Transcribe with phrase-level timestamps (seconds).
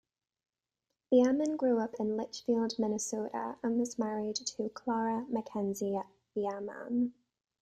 [1.11, 7.13] Bierman grew up in Litchfield, Minnesota and was married to Clara McKenzie Bierman.